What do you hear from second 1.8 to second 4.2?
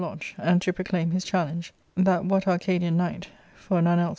that what Arcadian knight— for none else b.